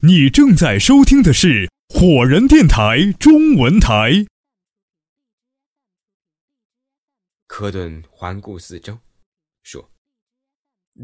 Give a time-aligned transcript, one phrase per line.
[0.00, 4.26] 你正在收听的是火人电台中文台。
[7.46, 9.00] 科顿环顾四周，
[9.62, 9.90] 说：“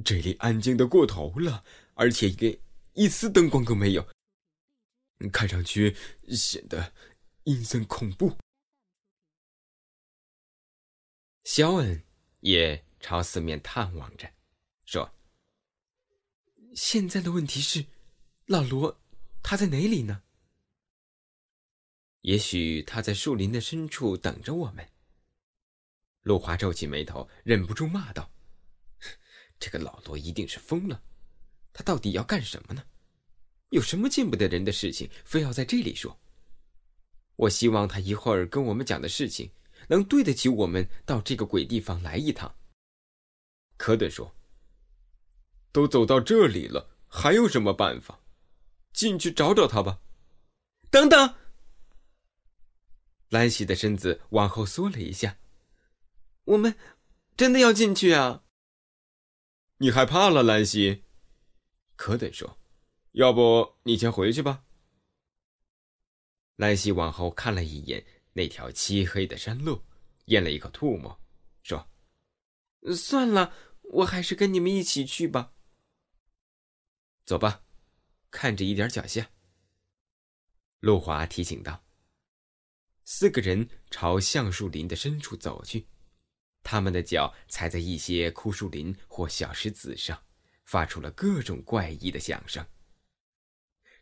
[0.05, 2.59] 这里安静的过头了，而且连
[2.93, 4.07] 一丝灯光都没有，
[5.33, 5.97] 看上去
[6.29, 6.93] 显得
[7.45, 8.37] 阴森恐怖。”
[11.45, 12.05] 肖恩
[12.41, 14.31] 也朝四面探望着，
[14.85, 15.11] 说
[16.77, 17.87] ：“现在的问题是。”
[18.53, 19.01] 老罗，
[19.43, 20.25] 他在哪里呢？
[22.21, 24.87] 也许他在树林的深处等着我们。
[26.25, 28.31] 陆华皱起眉头，忍不住骂道
[29.59, 31.03] ：“这个老罗一定是疯了！
[31.73, 32.85] 他到底要干什么呢？
[33.71, 36.21] 有什么见不得人的事情，非要在这里说？
[37.37, 39.51] 我希望他一会儿跟我们讲的事情，
[39.89, 42.55] 能对得起我们到这个鬼地方来一趟。”
[43.79, 44.37] 科顿说
[45.73, 48.19] ：“都走到这里了，还有什么办法？”
[48.93, 50.01] 进去找找他吧。
[50.91, 51.35] 等等，
[53.31, 55.39] 兰西的身子往后缩了一下。
[56.45, 56.77] 我们
[57.37, 58.45] 真的要进去啊？
[59.79, 61.05] 你害怕了，兰西？
[61.97, 62.59] 可得说
[63.13, 64.65] ：“要不你先回去吧。”
[66.57, 69.83] 兰西往后看了一眼那条漆黑的山路，
[70.27, 71.19] 咽了一口唾沫，
[71.63, 71.89] 说
[72.95, 75.53] ：“算了，我还是跟你们一起去吧。
[77.25, 77.62] 走吧。”
[78.33, 79.31] 看着一点脚下，
[80.81, 81.85] 陆华提醒道。
[83.05, 85.87] 四个人朝橡树林的深处走去，
[86.63, 90.21] 他们的脚踩在一些枯树林或小石子上，
[90.65, 92.67] 发出了各种怪异的响声。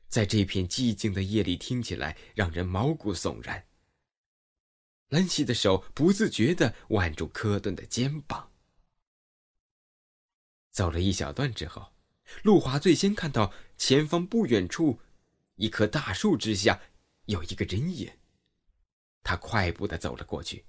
[0.09, 3.67] 在这片寂静的夜里，听起来让人毛骨悚然。
[5.09, 8.53] 兰西的手不自觉地挽住科顿的肩膀。
[10.71, 11.93] 走了一小段之后。
[12.43, 15.01] 陆华最先看到前方不远处，
[15.57, 16.81] 一棵大树之下
[17.27, 18.11] 有一个人影。
[19.23, 20.65] 他快步的走了过去，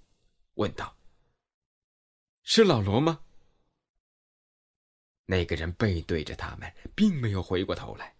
[0.55, 0.97] 问道
[2.43, 3.23] ：“是老罗吗？”
[5.25, 8.17] 那个人背对着他们，并没有回过头来。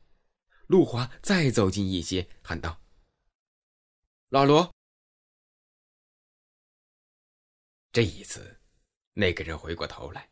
[0.67, 2.81] 陆华再走近一些，喊道
[4.29, 4.73] ：“老罗！”
[7.91, 8.61] 这一次，
[9.11, 10.30] 那个人回过头来。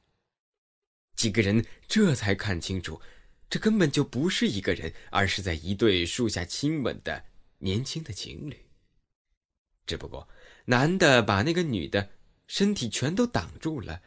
[1.19, 3.02] 几个人这才看清楚，
[3.50, 7.25] 这根本就不是一个人，而是在一对树下亲吻的
[7.57, 8.57] 年轻的情侣。
[9.85, 10.30] 只不过，
[10.63, 12.09] 男的把那个女的
[12.47, 14.02] 身体全都挡住了，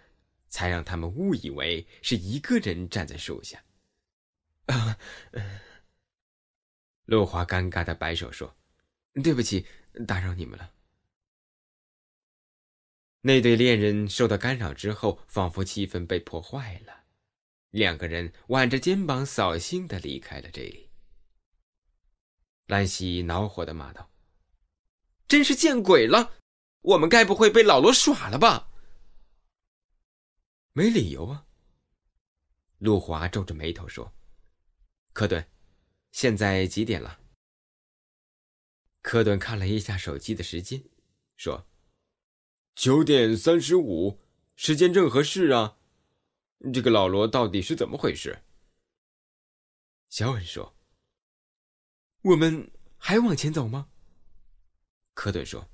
[0.48, 3.62] 才让他们误以为是一个人站在树下。
[4.64, 4.98] 啊，
[7.04, 8.56] 陆华尴尬的摆手说
[9.22, 9.66] ：“对不起，
[10.06, 10.72] 打扰你们了。”
[13.20, 17.01] 那对恋人受到干扰之后，仿佛气氛被破坏了。
[17.72, 20.90] 两个人挽着肩膀，扫兴的离开了这里。
[22.66, 24.10] 兰西恼火的骂道
[25.26, 26.34] ：“真是见鬼了！
[26.82, 28.70] 我们该不会被老罗耍了吧？”
[30.72, 31.46] 没理由啊。
[32.78, 34.12] 陆华皱着眉头说
[35.14, 35.48] ：“科顿，
[36.10, 37.20] 现在几点了？”
[39.00, 40.84] 科顿看了一下手机的时间，
[41.36, 41.66] 说
[42.76, 44.20] ：“九点三十五，
[44.56, 45.78] 时间正合适啊。”
[46.72, 48.42] 这个老罗到底是怎么回事？
[50.08, 50.74] 小恩说
[52.22, 53.88] ：“我们还往前走吗？”
[55.14, 55.68] 科顿说：“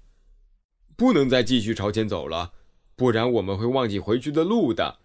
[0.96, 2.54] 不能再继续朝前走了，
[2.94, 5.00] 不然我们会忘记回去的路的。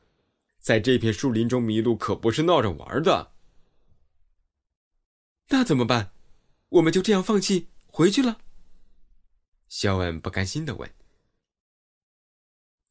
[0.59, 3.33] 在这片树林中迷路可不是闹着玩的。”
[5.50, 6.13] 那怎么办？
[6.69, 8.39] 我们就这样放弃回去了？
[9.67, 10.91] 肖恩不甘心的问。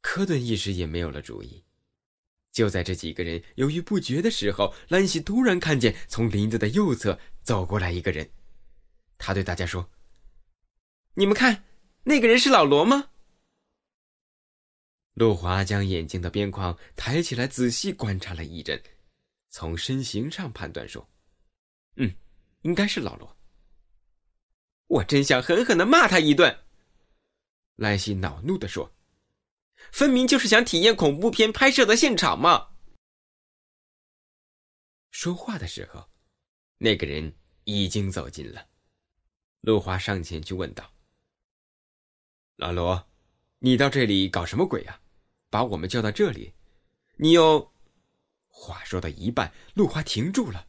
[0.00, 1.64] 科顿一时也没有了主意。
[2.52, 8.30] 就在这几个人犹豫不决的时候，兰西突然看见从林子的右侧走过来一个人。
[9.16, 9.90] 他对大家说
[11.14, 11.64] ：“你们看，
[12.04, 13.08] 那个人是老罗吗？”
[15.14, 18.82] 陆华将眼睛的边框抬起来，仔细观察了一阵，
[19.48, 21.08] 从身形上判断说
[21.96, 22.14] ：“嗯，
[22.62, 23.36] 应该是老罗。”
[24.88, 26.54] 我真想狠狠的骂他一顿。”
[27.76, 28.92] 兰西恼怒的说。
[29.90, 32.68] 分明就是想体验恐怖片拍摄的现场嘛！
[35.10, 36.08] 说话的时候，
[36.78, 37.34] 那个人
[37.64, 38.66] 已经走近了。
[39.60, 40.90] 陆华上前去问道
[42.56, 43.06] ：“老罗，
[43.58, 45.00] 你到这里搞什么鬼啊？
[45.50, 46.54] 把我们叫到这里，
[47.16, 47.72] 你又……”
[48.48, 50.66] 话说到一半，陆华停住了。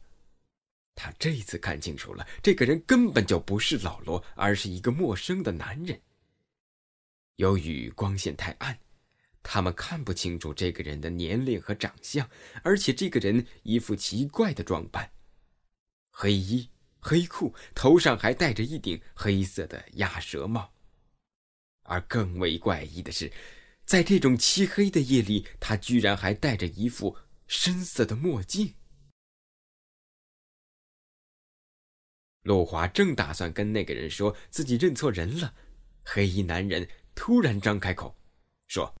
[0.94, 6.00] 他这次看清楚了，这个人根本就不是老罗，而是一个陌生的男人。
[7.36, 8.78] 由于光线太暗。
[9.44, 12.28] 他们看不清楚这个人的年龄和长相，
[12.64, 15.12] 而且这个人一副奇怪的装扮：
[16.10, 16.68] 黑衣、
[16.98, 20.72] 黑裤，头上还戴着一顶黑色的鸭舌帽。
[21.82, 23.30] 而更为怪异的是，
[23.84, 27.14] 在这种漆黑的夜里，他居然还戴着一副
[27.46, 28.74] 深色的墨镜。
[32.44, 35.54] 陆华正打算跟那个人说自己认错人了，
[36.02, 38.16] 黑衣男人突然张开口，
[38.68, 38.94] 说：“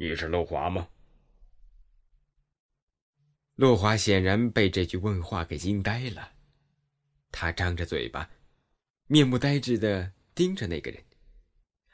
[0.00, 0.88] 你是陆华吗？”
[3.56, 6.34] 陆华显然被这句问话给惊呆了，
[7.32, 8.30] 他张着嘴巴，
[9.08, 11.04] 面目呆滞的盯着那个人，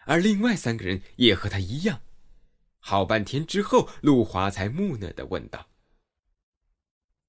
[0.05, 2.03] 而另外三个人也和他一样。
[2.79, 5.71] 好半天之后，陆华才木讷的问道：“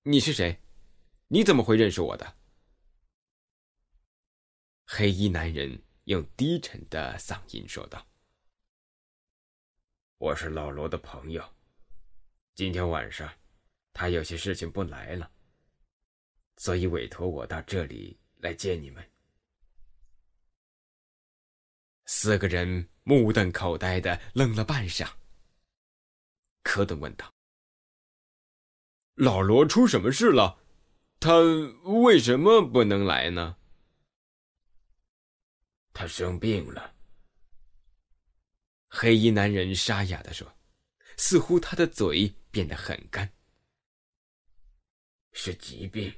[0.03, 0.59] 你是谁？
[1.29, 2.35] 你怎么会认识我的？”
[4.85, 8.05] 黑衣男人用低沉的嗓音说道
[10.17, 11.43] ：“我是老罗的朋友，
[12.53, 13.31] 今天晚上。”
[13.97, 15.31] 他有些事情不来了，
[16.57, 19.09] 所以委托我到这里来见你们。
[22.05, 25.09] 四个人目瞪口呆的愣了半晌。
[26.61, 27.33] 科顿问道
[29.15, 30.59] ：“老罗出什么事了？
[31.21, 31.31] 他
[32.03, 33.55] 为什么不能来呢？”
[35.93, 36.94] 他生病了。
[38.97, 40.49] 黑衣男人沙哑的说，
[41.17, 43.29] 似乎他的嘴变得很干。
[45.33, 46.15] 是疾病，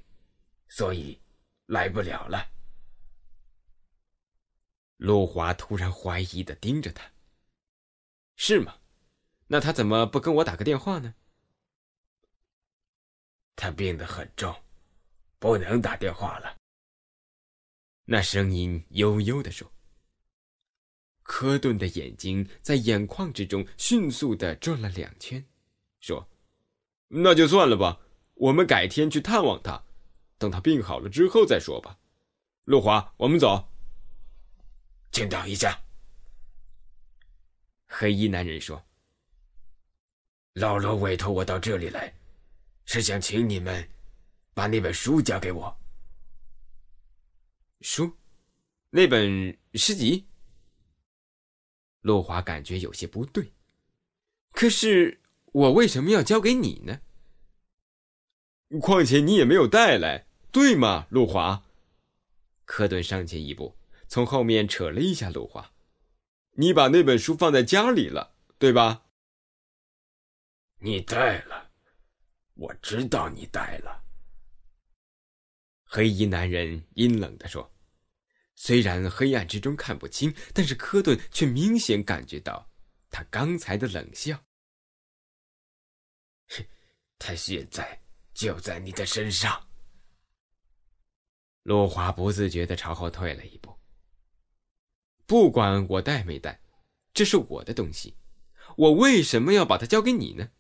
[0.70, 1.20] 所以
[1.66, 2.52] 来不了了。
[4.98, 7.12] 陆华突然怀疑的盯着他
[8.38, 8.80] ：“是吗？
[9.48, 11.16] 那他怎么不跟我打个电话呢？”
[13.58, 14.56] 他病得很重，
[15.40, 16.56] 不能打电话了。
[18.06, 19.68] 那声音悠悠的说。
[21.28, 25.46] 科顿的眼睛在眼眶之中迅速的转了两圈，
[26.00, 26.28] 说
[27.10, 28.00] ：“那就算了吧。”
[28.40, 29.84] 我们改天去探望他，
[30.38, 32.00] 等他病好了之后再说吧。
[32.64, 33.68] 陆华，我们走。
[35.12, 35.82] 请等一下。
[37.88, 38.86] 黑衣男人说
[40.54, 42.14] ：“老罗委托我到这里来，
[42.86, 43.90] 是想请你们
[44.54, 45.78] 把那本书交给我。”
[47.82, 48.16] 书？
[48.92, 50.26] 那本诗集？
[52.08, 53.52] 陆华感觉有些不对。
[54.54, 55.20] 可是
[55.52, 57.02] 我为什么要交给你呢？
[58.82, 61.66] 况且你也没有带来，对吗，陆华？
[62.64, 63.78] 科顿上前一步，
[64.08, 65.74] 从后面扯了一下陆华
[66.58, 69.04] ：“你把那本书放在家里了，对吧？”
[70.80, 71.72] 你带了，
[72.54, 74.04] 我知道你带了。”
[75.84, 77.70] 黑衣男人阴冷的说。
[78.58, 82.70] 虽然黑暗之中看不清，但是科顿却明显感觉到
[83.10, 84.44] 他刚才的冷笑。
[87.18, 88.02] 他现在。
[88.38, 89.68] 就在你的身上。
[91.64, 93.76] 陆华不自觉的朝后退了一步。
[95.26, 96.62] 不管我带没带，
[97.16, 98.16] 这是我的东西，
[98.76, 100.52] 我为什么要把它交给你呢？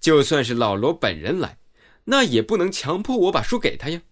[0.00, 1.60] 就算是老罗本人来，
[2.06, 4.02] 那也不能强迫我把书给他呀。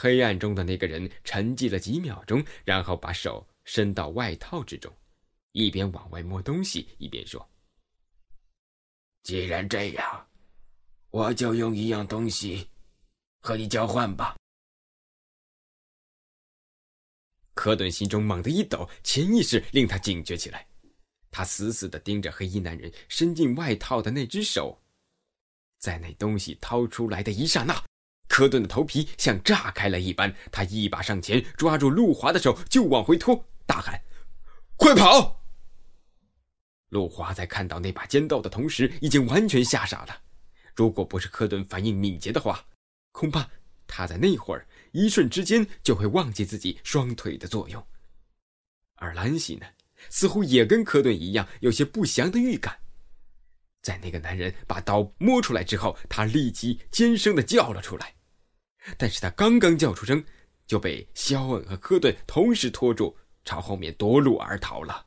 [0.00, 4.96] 黑暗中的那个人沉寂了几秒钟，然后把手伸到外套之中，
[5.50, 7.44] 一边往外摸东西，一边说。
[9.24, 10.28] 既然这样，
[11.10, 12.68] 我就用一样东西
[13.40, 14.36] 和你交换吧。
[17.54, 20.64] 科顿心中猛地一抖，潜意识令他警觉起来。
[21.28, 24.80] 他死死的盯着黑衣男人伸进外套的那只手，
[25.78, 27.84] 在那东西掏出来的一刹那，
[28.38, 30.32] 科顿的头皮像炸开了一般。
[30.52, 34.00] 他一把上前抓住陆华的手就往回拖，大喊
[34.78, 35.42] ：“快跑！”
[36.90, 40.22] 陆华在看到那把尖刀的同时，已经完全吓傻了。
[40.76, 42.64] 如果不是科顿反应敏捷的话，
[43.10, 43.44] 恐怕
[43.88, 47.84] 他在那会儿一瞬之间就会忘记自己双腿的作用。
[48.94, 49.66] 而兰西呢，
[50.10, 52.78] 似乎也跟科顿一样，有些不祥的预感。
[53.82, 58.14] 在那个男人把刀摸出来之后，他立即尖声的叫了出来。
[58.96, 60.24] 但是他刚刚叫出声，
[60.66, 65.06] 就被肖恩和科顿同时拖住，朝后面夺路而逃了。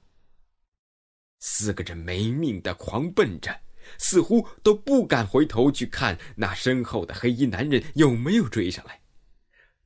[1.40, 3.60] 四个人没命的狂奔着，
[3.98, 9.00] 似乎都不敢回头去看那身后的黑衣男人有没有追上来。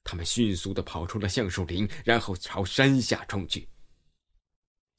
[0.03, 3.67] 他们迅速的跑出了橡树林，然后朝山下冲去。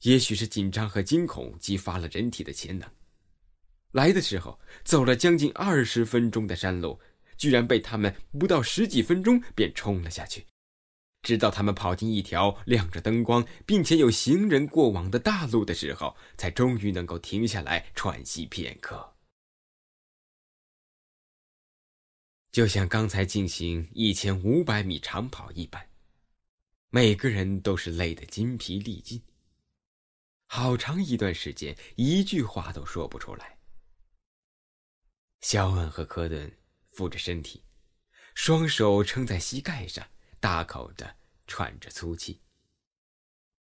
[0.01, 2.87] 也许是紧张和惊恐激发了人体的潜能，
[3.91, 6.99] 来的时候走了将近二十分钟的山路，
[7.37, 10.45] 居然被他们不到十几分钟便冲了下去。
[11.23, 19.15] 直到他们跑进一条亮着灯光，并且有行人过往的大路的时候，才终于能够停下来喘息片刻。
[22.51, 25.89] 就像刚才进行一千五百米长跑一般，
[26.89, 29.21] 每个人都是累得筋疲力尽。
[30.45, 33.57] 好长一段时间，一句话都说不出来。
[35.41, 36.49] 肖恩和科顿
[36.97, 37.61] 扶着身体，
[38.33, 40.03] 双手撑在膝盖上，
[40.39, 42.41] 大口的喘着粗气。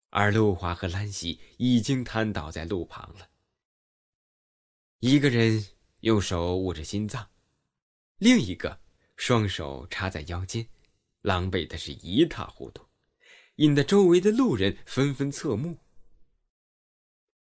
[0.10, 3.30] 而陆华和兰西已经瘫倒在路旁了。
[5.00, 5.66] 一个人
[6.02, 7.30] 用手捂着心脏，
[8.18, 8.82] 另一个
[9.16, 10.68] 双手插在腰间，
[11.22, 12.86] 狼狈的是一塌糊涂，
[13.56, 15.80] 引得周围的路人纷纷侧目。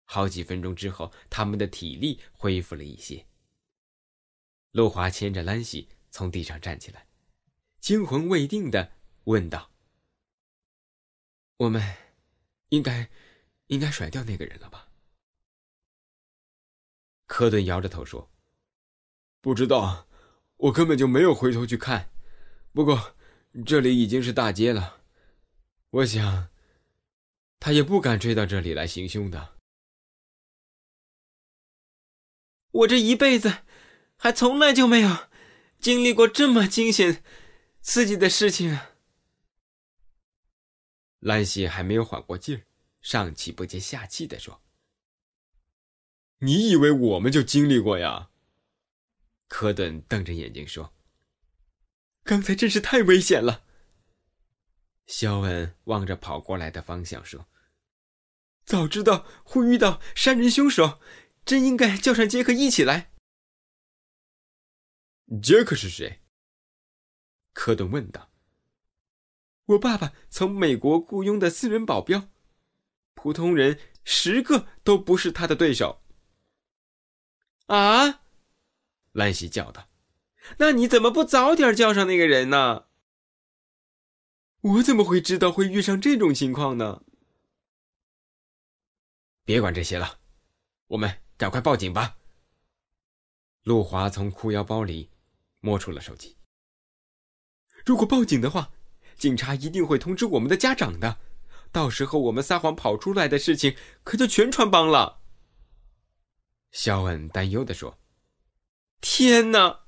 [0.05, 3.27] 好几分钟之后，他们的体力恢复了一些。
[4.73, 7.07] 陆华牵着兰西从地上站起来，
[7.81, 8.93] 惊魂未定的
[9.25, 9.71] 问道
[11.59, 11.81] ：“我们？”
[12.71, 13.11] 应该，
[13.67, 14.89] 应该甩掉那个人了吧？
[17.27, 18.31] 科顿摇着头说
[19.43, 20.09] ：“不知道，
[20.57, 22.11] 我根本就没有回头去看。
[22.73, 23.15] 不过，
[23.67, 25.03] 这里已经是大街了，
[25.91, 26.49] 我想，
[27.61, 29.59] 他也不敢追到这里来行凶的。
[32.71, 33.65] 我这一辈子，
[34.23, 35.29] 还从来就没有
[35.81, 37.25] 经历过这么惊险、
[37.81, 38.93] 刺激的事情啊。”
[41.19, 42.63] 兰西还没有缓过劲儿，
[43.01, 44.63] 上气不接下气的说
[46.39, 48.31] ：“你以为我们就经历过呀？”
[49.49, 50.95] 科顿瞪着眼睛说
[52.23, 53.65] ：“刚才真是太危险了。”
[55.05, 57.49] 肖恩望着跑过来的方向说
[58.65, 61.01] ：“早知道会遇到杀人凶手，
[61.45, 63.09] 真应该叫上杰克一起来。”
[65.41, 66.21] 杰克是谁？
[67.53, 68.31] 科顿问道。
[69.67, 72.29] 我爸爸从美国雇佣的私人保镖，
[73.15, 76.03] 普通人十个都不是他的对手。
[77.67, 78.23] 啊！
[79.13, 79.89] 兰西叫道
[80.59, 82.87] ：“那你怎么不早点叫上那个人呢？”
[84.61, 87.05] 我怎么会知道会遇上这种情况呢？
[89.45, 90.21] 别管这些了，
[90.89, 92.19] 我们赶快报警吧。
[93.63, 95.12] 陆华从裤腰包里
[95.63, 96.37] 摸出了手机。
[97.87, 98.71] 如果报警的话。
[99.19, 101.19] 警察一定会通知我们的家长的，
[101.71, 105.21] 到时候我们撒谎跑出来的事情可就全穿帮了。”
[106.73, 108.01] 肖恩担忧的说。
[109.01, 109.83] “天哪！”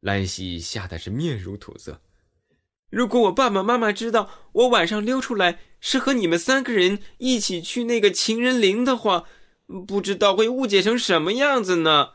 [0.00, 2.00] 兰西吓得是面如土色。
[2.88, 9.26] “如果我爸爸妈妈知道我晚上溜出来是和你们三个人一起去那个情人林的话，
[9.86, 12.14] 不知道会误解成什么样子呢？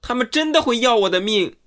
[0.00, 1.58] 他们真的会要我的命，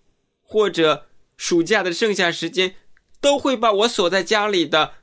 [0.48, 2.78] 或者暑假的剩下时间。”
[3.20, 5.00] 都会把我锁在家里的，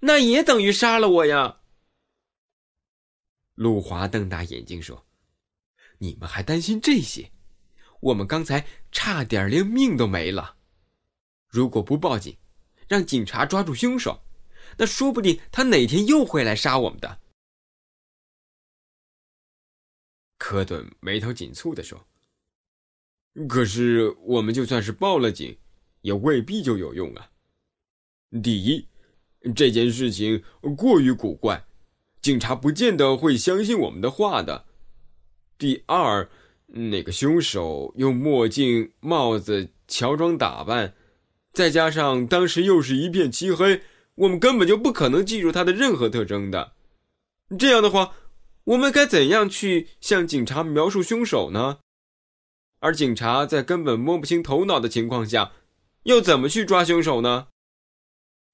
[0.00, 1.60] 那也等于杀了我呀。
[3.54, 5.06] 陆华瞪大眼睛说
[6.00, 7.30] ：“你们还担心这些？
[8.00, 10.56] 我们刚才差点连命都没了。
[11.46, 12.38] 如果不报警，
[12.88, 14.24] 让警察抓住凶手，
[14.78, 17.20] 那说不定他哪天又会来杀我们的。”
[20.38, 22.08] 科顿眉头紧蹙的说
[23.48, 25.56] ：“可是我们就算是报了警，
[26.02, 27.30] 也未必就有用啊。”
[28.42, 28.86] 第一，
[29.54, 30.42] 这件事情
[30.76, 31.64] 过于古怪，
[32.20, 34.66] 警察不见得会相信我们的话的。
[35.56, 36.28] 第二，
[36.66, 40.94] 那个凶手用墨镜、帽子、乔装打扮，
[41.52, 43.80] 再加上当时又是一片漆黑，
[44.16, 46.72] 我们根本就不可能记住他的任何特征的。
[47.58, 48.12] 这样的话，
[48.64, 51.78] 我们该怎样去向警察描述凶手呢？
[52.80, 55.52] 而警察在根本摸不清头脑的情况下，
[56.04, 57.48] 又怎么去抓凶手呢？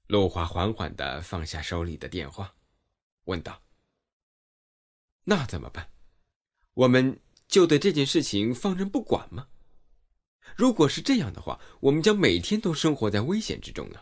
[0.07, 2.55] 陆华缓缓的放下手里的电话，
[3.25, 3.63] 问道
[5.25, 5.91] ：“那怎么办？
[6.75, 9.49] 我们就对这件事情放任不管吗？
[10.57, 14.01] 如果是这样的话，我们将每天都生活在危险之中呢。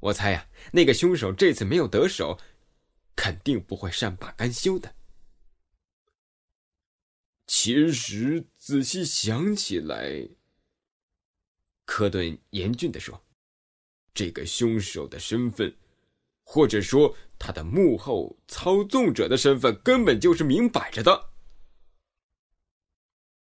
[0.00, 2.38] 我猜呀，那个凶手这次没有得手，
[3.14, 4.94] 肯定不会善罢甘休的。
[7.46, 10.28] 其实仔细想起来，
[11.84, 13.24] 科顿严峻的说。”
[14.14, 15.74] 这个凶手的身份，
[16.44, 21.30] 或者说他的幕后操纵者的身份，根本就是明摆着的。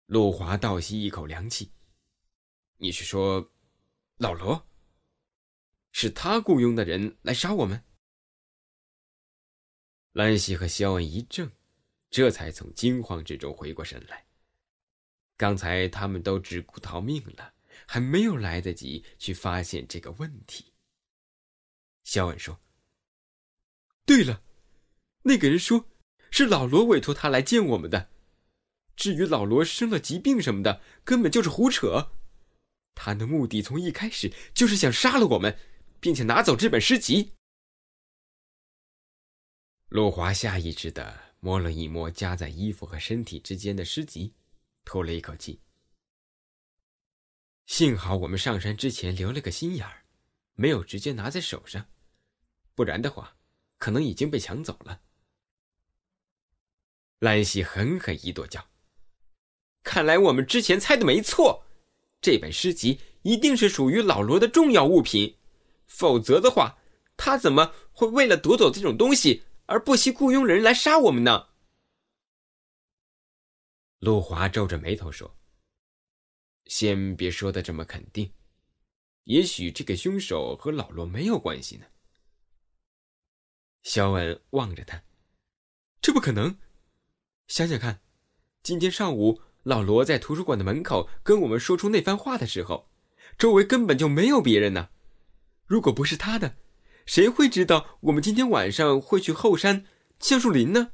[0.05, 1.71] 陆华倒吸一口凉气
[2.77, 3.51] ：“你是说，
[4.17, 4.63] 老罗？
[5.91, 7.83] 是他雇佣的人来杀我们？”
[10.13, 11.49] 兰西和肖恩一怔，
[12.09, 14.25] 这才从惊慌之中回过神来。
[15.37, 17.53] 刚才他们都只顾逃命了。
[17.87, 20.73] 还没有来得及去发现这个问题。
[22.03, 22.59] 肖恩说
[24.05, 24.43] ：“对了，
[25.23, 25.87] 那个人说
[26.29, 28.09] 是老罗委托他来见我们的。
[28.95, 32.11] 至于老罗生了疾病什么的，根本就是胡扯。
[32.95, 35.57] 他的目的从一开始就是想杀了我们，
[36.01, 37.33] 并且拿走这本诗集。
[39.87, 44.33] 陆华下意识的摸了一摸夹在衣服和身体之间的诗集，
[44.83, 45.61] 吐了一口气。
[47.65, 50.03] 幸好我们上山之前留了个心眼儿，
[50.55, 51.85] 没有直接拿在手上，
[52.75, 53.37] 不然的话，
[53.77, 55.01] 可能已经被抢走了。
[57.19, 58.69] 兰溪狠狠一跺脚，
[59.83, 61.65] 看来我们之前猜的没错。
[62.21, 65.37] 这本诗集一定是属于老罗的重要物品，
[65.85, 66.79] 否则的话，
[67.15, 71.49] 他怎么会为了夺走这种东西而不惜雇佣人来杀我们呢？
[73.99, 75.37] 陆华皱着眉头说
[76.65, 78.33] ：“先别说的这么肯定，
[79.25, 81.85] 也许这个凶手和老罗没有关系呢。”
[83.83, 85.03] 肖恩望着他
[86.01, 86.57] ：“这不可能！
[87.47, 88.01] 想想看，
[88.63, 92.89] 今天上午。”老罗在图书馆的门口跟我们说出那番话的时候，
[93.37, 94.89] 周围根本就没有别人呢。
[95.67, 96.57] 如果不是他的，
[97.09, 99.83] 谁会知道我们今天晚上会去后山
[100.19, 100.91] 橡树林呢？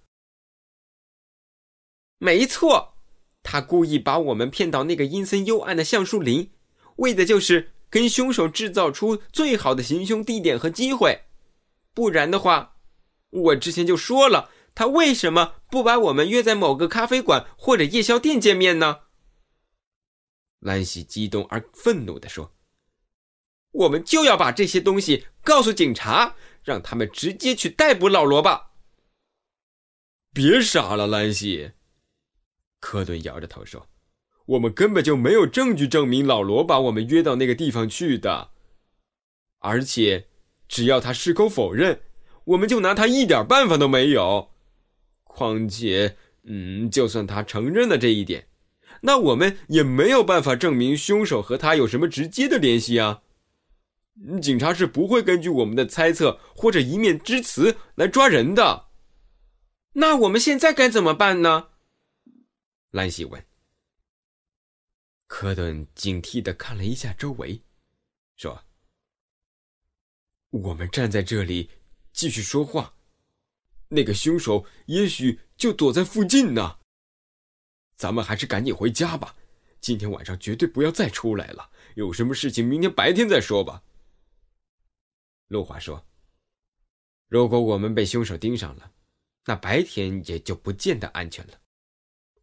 [2.19, 2.95] 没错，
[3.43, 6.53] 他故意把我们骗到那个阴森幽暗的橡树林，
[6.95, 11.25] 为的就是跟凶手制造出最好的行凶地点和机会。
[11.93, 12.77] 不然的话，
[13.31, 14.49] 我之前就说了。
[14.73, 19.01] 他为什么不把我们约在某个咖啡馆或者夜宵店见面呢？
[20.59, 22.54] 兰西激动而愤怒地说
[23.75, 28.71] ：“我们就要把这些东西告诉警察，让他们直接去逮捕老罗吧。”
[30.33, 31.71] 别傻了，兰西。
[32.79, 33.87] 科顿摇着头说
[34.45, 38.51] ：“我们根本就没有证据证明老罗把我们约到那个地方去的，
[39.59, 40.27] 而且
[40.67, 42.01] 只要他矢口否认，
[42.43, 44.51] 我们就拿他一点办法都没有。”
[45.23, 48.47] 况且，嗯，就算他承认了这一点，
[49.01, 53.23] 那我们也没有办法证明凶手和他有什么直接的联系啊。
[54.41, 58.87] 警察是不会根据我们的猜测或者一面之词来抓人的。
[59.93, 61.69] 那我们现在该怎么办呢？
[62.91, 63.45] 兰西问。
[65.27, 67.61] 科顿警惕的看了一下周围，
[68.37, 68.63] 说
[70.51, 71.69] ：“我们站在这里
[72.13, 72.93] 继续说话。”
[73.89, 76.77] 那个凶手也许就躲在附近呢。
[77.97, 79.35] 咱们还是赶紧回家吧，
[79.81, 81.69] 今天晚上绝对不要再出来了。
[81.95, 83.83] 有什么事情明天白天再说吧。
[85.47, 86.05] 陆华说
[87.29, 88.91] ：“如果我们被凶手盯上了，
[89.45, 91.53] 那白天也就不见得安全了。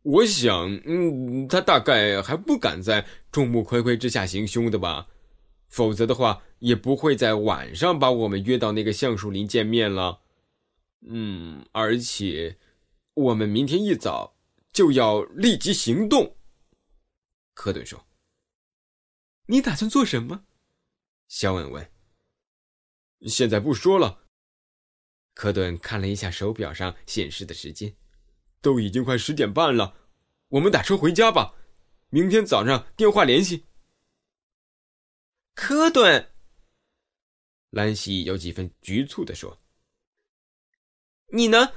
[0.02, 5.08] 我想，嗯，他大概还不敢在众目睽睽之下行凶的吧？
[5.68, 10.20] 否则的话，也不会在晚上把我们约到那个橡树林见面了。”
[11.04, 12.56] 嗯，而且
[13.14, 14.36] 我们明天一早
[14.72, 16.36] 就要立即行动。
[17.54, 18.06] 科顿说
[19.46, 20.44] ：“你打算做什么？”
[21.26, 21.84] 肖恩问。
[23.26, 24.26] “现在不说了。”
[25.34, 27.96] 科顿看了一下手表上显示的时间
[28.60, 29.96] ，“都已经快十点半了，
[30.48, 31.54] 我们打车回家吧。
[32.10, 33.64] 明天早上电话联系。”
[35.54, 36.32] 科顿，
[37.70, 39.62] 兰西有几分局促的说。
[41.28, 41.72] 你能，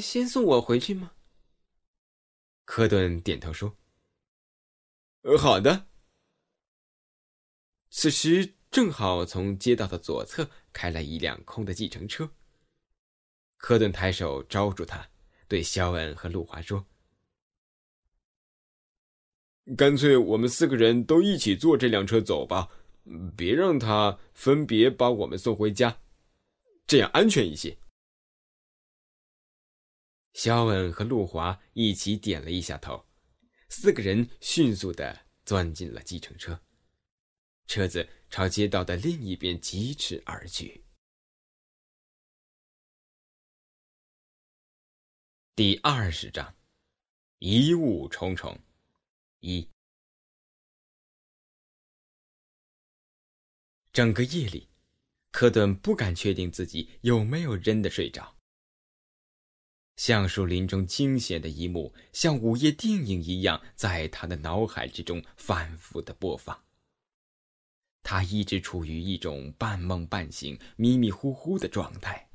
[0.00, 1.12] 先送我回去吗？
[2.64, 3.76] 科顿点头说
[5.22, 5.86] ：“呃，好的。”
[7.90, 12.32] 此时正好从街道的左侧开来一辆空的计程车。
[13.58, 15.10] 科顿抬手招住他，
[15.46, 16.86] 对肖恩和路华说
[19.76, 22.70] ：“干脆我们四个人都一起坐这辆车走吧，
[23.36, 26.00] 别让他分别把我们送回家，
[26.86, 27.76] 这样安全一些。”
[30.32, 33.04] 肖恩和路华一起点了一下头，
[33.68, 36.58] 四个人迅速的钻进了计程车，
[37.66, 40.82] 车子朝街道的另一边疾驰而去。
[45.54, 46.56] 第二十章，
[47.40, 48.58] 疑雾重重。
[49.40, 49.68] 一，
[53.92, 54.70] 整个夜里，
[55.30, 58.38] 科顿不敢确定自己有没有真的睡着。
[59.96, 66.64] 橡树林中惊险的一幕，像午夜电影一样，在他的脑海之中反复的播放。
[68.02, 72.28] 他一直处于一种半梦半醒、迷迷糊糊的状态，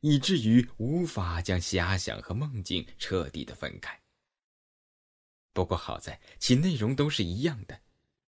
[0.00, 4.00] 以至于无法将遐想和梦境彻底的分开。
[5.52, 7.80] 不过好在其内容都是一样的，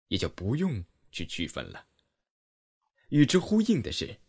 [0.08, 1.86] 也就不用去区分了。
[3.10, 4.20] 与之呼应的是，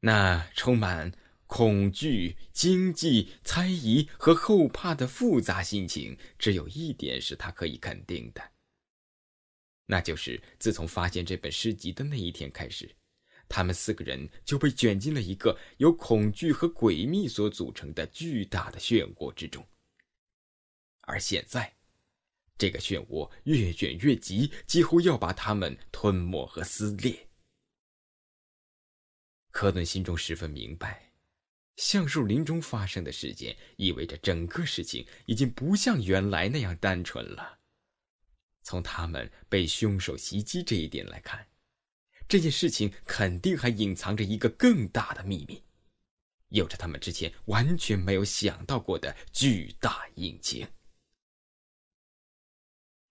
[0.00, 1.12] 那充满……
[1.48, 8.51] 恐惧、惊悸、猜疑和后怕的复杂心情，只有一点是他可以肯定的，
[9.92, 12.90] 那就是自从发现这本诗集的那一天开始，
[13.46, 19.62] 他们四个人就被卷进了一个由恐惧和诡秘所组成的巨大的漩涡之中。
[21.02, 21.76] 而现在，
[22.56, 27.28] 这个漩涡越卷越急，几乎要把他们吞没和撕裂。
[29.50, 31.12] 科顿心中十分明白，
[31.76, 37.58] 橡树林中发生的事件意味着整个事情已经不像原来那样单纯了。
[38.62, 41.46] 从他们被凶手袭击这一点来看，
[42.28, 45.62] 这件事情肯定还隐藏着一个更大的秘密，
[46.48, 50.66] 有着他们之前完全没有想到过的巨大隐情。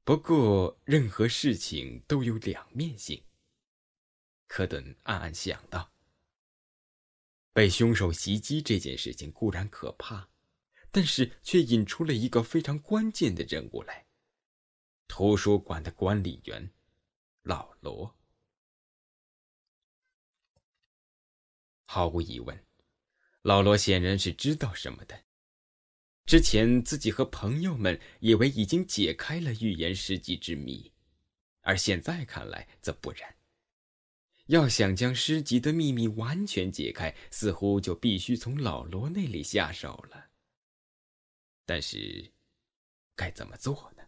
[0.04, 3.24] 不过，任何事情都有两面性。
[4.48, 5.92] 科顿暗暗想到。
[7.54, 10.30] 被凶手袭击这件事情固然可怕，
[10.90, 14.08] 但是却引出了一个非常关键的人物来。
[15.12, 16.72] 图书馆的管理员，
[17.42, 18.16] 老罗。
[21.84, 22.66] 毫无疑问，
[23.42, 25.26] 老罗显然是知道什么的。
[26.26, 30.94] 之前自己和朋友们以为已经解开了预言诗集之谜，
[31.60, 33.36] 而现在看来则不然。
[34.46, 40.30] 要想将诗集的秘密完全解开，似乎就必须从老罗那里下手了。
[41.66, 42.32] 但是，
[43.14, 44.01] 该怎么做呢？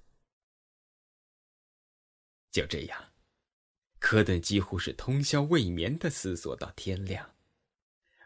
[2.54, 3.12] 就这样，
[3.98, 7.34] 科顿几乎是通宵未眠的思索到天亮，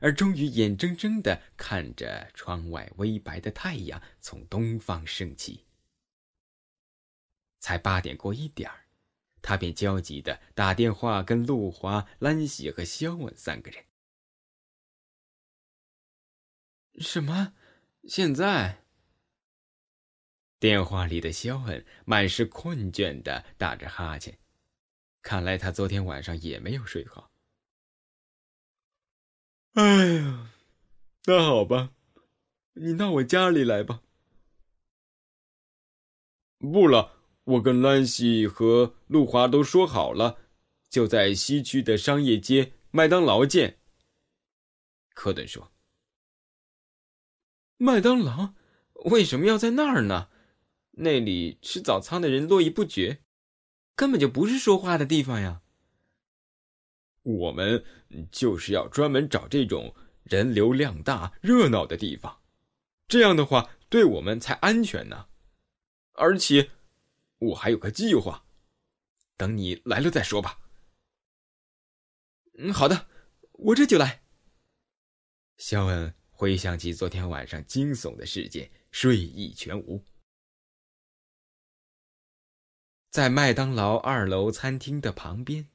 [0.02, 5.66] 而终于眼睁睁的看着窗外微白的太阳从东方升起。
[7.60, 8.70] 才八点过一点，
[9.42, 13.86] 他便焦急的打电话跟陆华、兰喜和肖文三个人。
[17.00, 17.54] 什么？
[18.04, 18.84] 现在？
[20.60, 24.38] 电话里的肖恩满是困倦的打着哈欠，
[25.22, 27.32] 看来他昨天晚上也没有睡好。
[29.74, 30.52] 哎呀，
[31.26, 31.92] 那好吧，
[32.74, 34.02] 你到我家里来吧。
[36.58, 40.40] 不了，我跟兰西和陆华都说好了，
[40.90, 43.78] 就在西区的商业街麦当劳见。
[45.14, 45.72] 科顿说
[47.78, 48.56] ：“麦当劳
[49.06, 50.30] 为什么要在那儿呢？”
[51.00, 53.22] 那里吃早餐的人络绎不绝，
[53.96, 55.62] 根本就不是说话的地方呀。
[57.22, 57.84] 我们
[58.32, 62.42] 就是要专门找这种人流量大、热闹的地方，
[63.08, 65.28] 这样的话对我们才安全呢。
[66.14, 66.72] 而且，
[67.38, 68.46] 我还有个计划，
[69.36, 70.60] 等你来了再说吧。
[72.58, 73.08] 嗯，好的，
[73.52, 74.24] 我这就来。
[75.58, 80.04] 肖恩回想起昨天晚上惊悚的事件，睡意全无。
[83.10, 85.70] 在麦当劳二楼餐厅的旁边，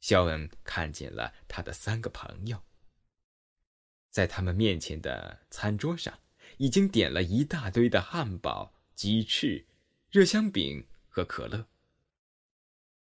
[0.00, 2.62] 肖恩看见了他的三个朋友。
[4.10, 6.20] 在他们面前的餐桌上，
[6.58, 9.66] 已经点了一大堆的汉堡、鸡翅、
[10.10, 11.66] 热香饼和可乐。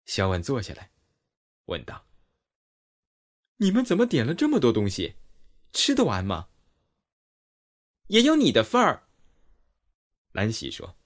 [0.05, 0.91] 肖恩坐下来，
[1.65, 2.07] 问道
[3.57, 5.17] ：“你们怎么点了这么多东西？
[5.73, 6.51] 吃得完吗
[8.09, 9.09] ？”“也有你的份儿。”
[10.33, 10.97] 兰喜说。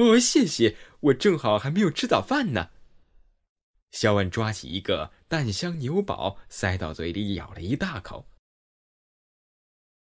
[0.00, 2.70] 哦，谢谢，我正好还没有吃早饭呢。
[3.90, 8.26] 肖恩抓起一个蛋香牛堡，塞到嘴里咬了一大口。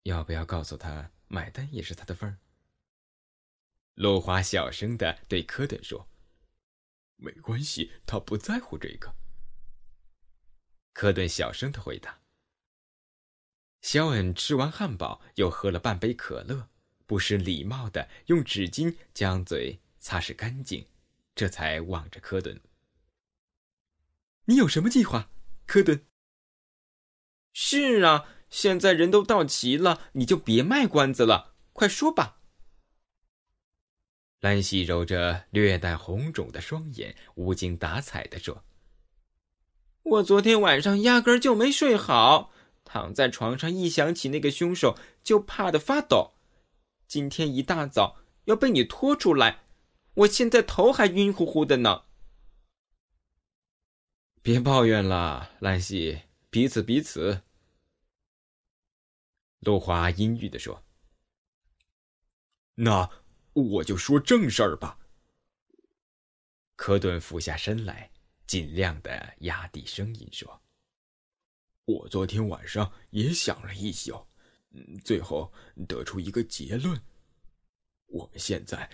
[0.02, 2.36] 要不要告诉他买单也是他的份儿？
[3.94, 6.06] 陆华小声的对科顿说
[7.16, 9.14] ：“没关系，他不在乎这个。”
[10.92, 12.20] 科顿小声的回答。
[13.80, 16.68] 肖恩吃完汉堡，又喝了半杯可乐。
[17.08, 20.84] 不失礼貌的用纸巾将嘴擦拭干净，
[21.34, 22.60] 这才望着科顿
[24.44, 25.30] ：“你有什么计划，
[25.66, 26.04] 科顿
[27.54, 32.42] ？”“是啊，现在人都到齐了，你就别卖关子了，快说吧。”
[34.40, 38.62] 兰西揉着略带红肿的双眼，无精打采的说
[40.04, 42.52] ：“我昨天晚上压根儿就没睡好，
[42.84, 46.34] 躺在床上一想起那个凶手，就怕得发抖。”
[47.08, 49.64] 今天一大早要被你拖出来，
[50.12, 52.04] 我现在头还晕乎乎的呢。
[54.42, 57.42] 别抱怨了，兰西，彼此彼此。
[59.60, 60.84] 陆华阴郁的说
[62.76, 63.10] ：“那
[63.54, 64.98] 我就说正事儿吧。”
[66.76, 68.10] 科顿俯下身来，
[68.46, 70.62] 尽量的压低声音说
[71.86, 74.27] ：“我昨天晚上也想了一宿。”
[75.04, 75.52] 最后
[75.86, 77.00] 得出一个结论：
[78.06, 78.88] 我们现在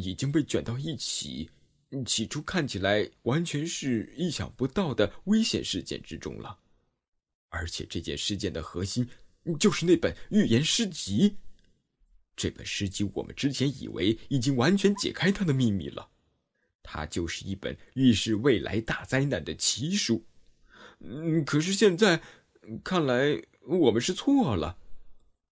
[0.00, 1.48] 已经被卷到一起，
[2.04, 6.58] 起初看起来完全是意想不到的危险事件之中了，
[7.48, 9.08] 而且这件事件的核心
[9.58, 11.36] 就是那本预言诗集。
[12.36, 16.08] 这本诗集我们之前以为已经完全解开它的秘密了，
[16.82, 20.24] 它就是一本预示未来大灾难的奇书。
[21.00, 22.22] 嗯，可是现在
[22.84, 24.78] 看来我们是错了，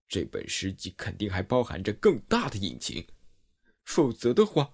[0.08, 3.06] 这本诗集肯定还包含着更大的隐情，
[3.84, 4.72] 否则的话。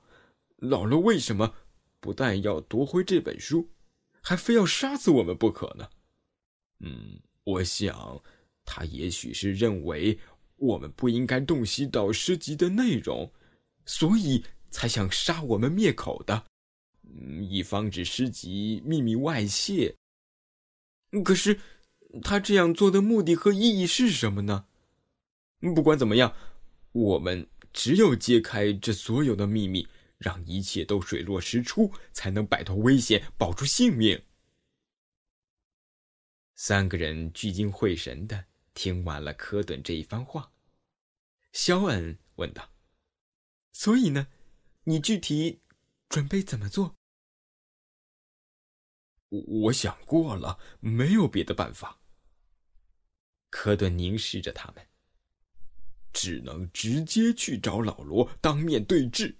[0.56, 1.56] 老罗为什么
[1.98, 3.68] 不但要夺回这本书，
[4.22, 5.90] 还非要杀死我们不可呢？
[6.78, 8.22] 嗯，我想
[8.64, 10.16] 他也许是认为
[10.54, 13.32] 我们不应该洞悉到诗集的内容，
[13.86, 16.46] 所以才想杀我们灭口的，
[17.02, 19.96] 嗯，以防止诗集秘密外泄。
[21.24, 21.58] 可是
[22.22, 24.66] 他这样做的目的和意义是什么呢？
[25.74, 26.34] 不管怎么样，
[26.92, 29.88] 我们只有揭开这所有的秘密。
[30.22, 34.24] 让一切都水落石出，才能摆脱危险，保住性命。
[36.54, 40.52] 三个人聚精会神的听完了科顿这一番话，
[41.50, 42.70] 肖恩问道
[43.74, 44.28] ：“所以呢，
[44.84, 45.60] 你具体
[46.08, 46.94] 准备怎么做？”
[49.30, 52.00] 我我想过了，没有别的办法。
[53.50, 54.86] 科顿凝视着他们，
[56.12, 59.38] 只能直接去找老罗，当面对质。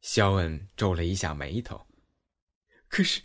[0.00, 1.86] 肖恩皱了一下眉头。
[2.88, 3.22] 可是，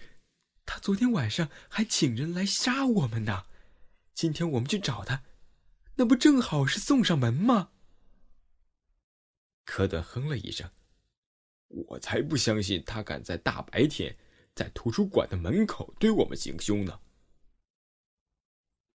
[0.65, 3.45] 他昨天晚上还请人来杀我们呢。
[4.13, 5.23] 今天我们去找他，
[5.95, 7.71] 那不正好是送上门吗？
[9.63, 10.69] 科顿哼了一声
[11.67, 14.15] ：“我才不相信他敢在大白天
[14.53, 17.01] 在图书馆的门口对我们行凶呢。”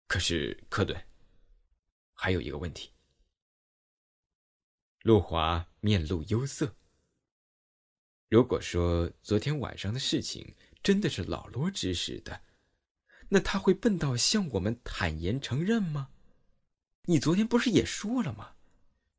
[0.07, 1.08] 可是，科顿，
[2.21, 2.91] 还有一个问题。
[5.03, 6.75] 陆华面露忧色。
[8.27, 10.53] 如果说昨天晚上的事情
[10.83, 12.41] 真的是老罗指使的，
[13.29, 16.11] 那他会笨到向我们坦言承认吗？
[17.03, 18.57] 你昨天不是也说了吗？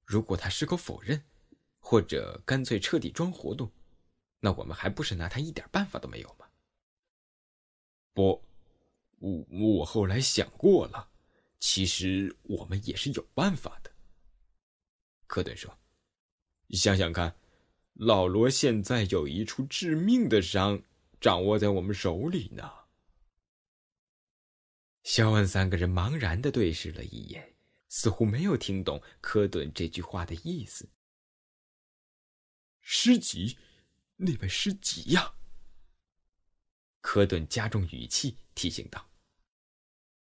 [0.04, 1.24] 如果他矢口否认，
[1.78, 3.72] 或者干脆彻底装糊涂，
[4.40, 6.46] 那我们还不是拿他一点办法都没有吗？
[8.12, 8.44] 不，
[9.20, 11.09] 我我后来想过了，
[11.60, 13.92] 其实我们也是有办法的。
[15.28, 15.78] 科顿说
[16.70, 17.36] ：“想想看。”
[17.94, 20.82] 老罗现在有一处致命的伤，
[21.20, 22.72] 掌握在我们手里呢。
[25.02, 27.56] 肖恩三个人茫然的对视了一眼，
[27.90, 30.88] 似乎没有听懂科顿这句话的意思。
[32.80, 33.58] 诗集，
[34.16, 35.34] 那本诗集呀！
[37.02, 39.10] 科顿加重语气提醒道：“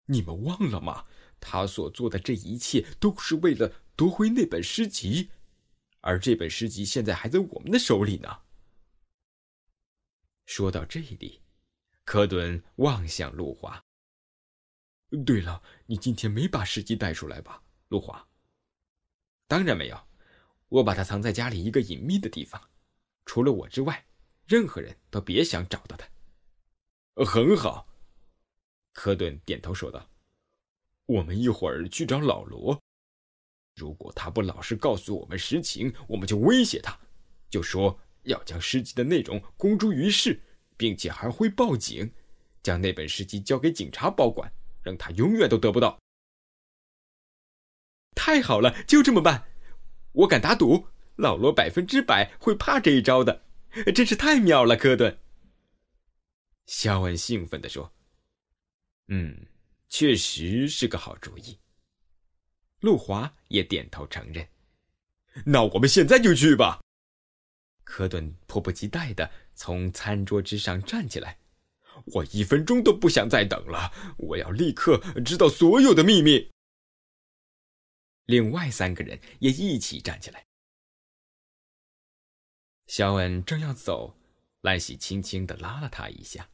[0.06, 1.06] 你们忘了吗？
[1.40, 5.30] 他所做的这一切都是为了夺回那本诗集。”
[6.00, 8.42] 而这本诗集现在还在我们的手里呢。
[10.46, 11.42] 说到这里，
[12.04, 13.84] 科顿望向陆华。
[15.26, 18.28] 对了，你今天没把诗集带出来吧，陆华？
[19.46, 20.08] 当然没有，
[20.68, 22.70] 我把它藏在家里一个隐秘的地方，
[23.26, 24.06] 除了我之外，
[24.46, 26.08] 任何人都别想找到它。
[27.24, 27.88] 很好，
[28.92, 30.08] 科顿点头说道
[31.08, 32.80] ：“我们一会儿去找老罗。”
[33.74, 36.98] 如果他不老实告诉我们实情，我们就威胁他，
[37.48, 40.40] 就说要将诗集的内容公诸于世，
[40.76, 42.12] 并且还会报警，
[42.62, 45.98] 将那本诗集交给警察保管，让他永远都得不到。
[48.16, 49.48] 太好了，就这么办！
[50.12, 53.44] 我敢打赌，老罗百分之百会怕这一招的，
[53.94, 55.16] 真是太妙了，科顿。
[56.66, 57.92] 肖恩兴奋地说
[59.06, 59.46] ：“嗯，
[59.88, 61.58] 确实是个好主意。”
[62.80, 64.48] 陆华也点头承认。
[65.44, 66.80] 那我们现在就去吧。
[67.84, 71.38] 科顿迫不及待的从餐桌之上站起来。
[72.12, 76.48] 我一分钟都不想再等了，我要立刻知道所有的秘密。
[78.26, 80.46] 另外三个人也一起站起来。
[82.86, 84.16] 肖恩正要走，
[84.60, 86.48] 兰喜轻轻的拉了他一下。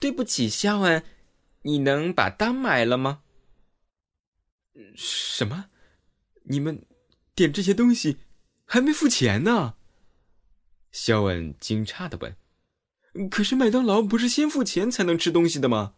[0.00, 1.04] 对不起，肖恩，
[1.62, 3.22] 你能把单买了吗？
[4.96, 5.70] 什么？
[6.44, 6.86] 你们
[7.34, 8.18] 点这些东西
[8.64, 9.74] 还没付钱呢？
[10.90, 12.36] 肖恩惊诧的问
[13.30, 15.94] ：“可是麦当劳不是先付钱才能吃东西的吗？”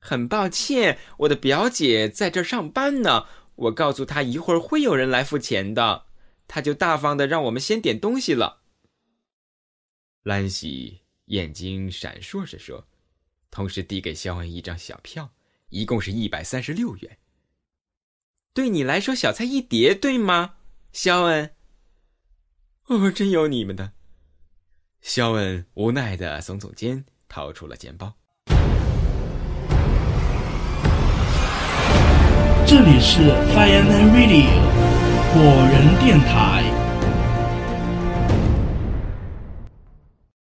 [0.00, 3.26] 很抱歉，我的表姐在这儿上班呢。
[3.54, 6.06] 我告诉她一会儿会有人来付钱的，
[6.46, 8.62] 她就大方的让我们先点东西了。
[10.22, 12.87] 兰喜眼睛闪烁着说，
[13.50, 15.30] 同时递给肖恩一张小票，
[15.70, 17.18] 一共是一百三十六元。
[18.54, 20.54] 对你来说小菜一碟，对吗，
[20.92, 21.50] 肖恩？
[22.86, 23.92] 哦，真有你们的。
[25.00, 28.14] 肖恩无奈的耸耸肩，掏出了钱包。
[32.66, 34.60] 这里是 Fireman Radio，
[35.32, 36.77] 火人电台。